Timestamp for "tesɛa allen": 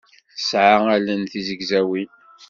0.35-1.21